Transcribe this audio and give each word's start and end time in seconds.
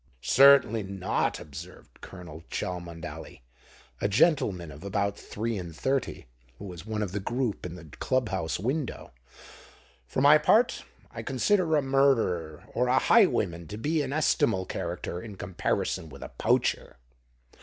"Certainly 0.23 0.81
not," 0.81 1.39
observed 1.39 2.01
Colonel 2.01 2.43
Cholmondeley, 2.49 3.43
a 4.01 4.07
gentleman 4.07 4.71
of 4.71 4.83
about 4.83 5.15
three 5.15 5.59
and 5.59 5.75
thirty 5.75 6.25
who 6.57 6.65
was 6.65 6.87
one 6.87 7.03
of 7.03 7.11
the 7.11 7.19
group 7.19 7.67
in 7.67 7.75
the 7.75 7.85
Club 7.85 8.29
House 8.29 8.59
window. 8.59 9.11
"For 10.07 10.19
my 10.19 10.39
part, 10.39 10.85
I 11.11 11.21
consider 11.21 11.75
a 11.75 11.83
murderer 11.83 12.63
or 12.73 12.87
a 12.87 12.97
highwayman 12.97 13.67
to 13.67 13.77
be 13.77 14.01
an 14.01 14.11
estimable 14.11 14.65
character 14.65 15.21
in 15.21 15.35
comparison 15.35 16.09
with 16.09 16.23
a 16.23 16.29
poacher." 16.29 16.97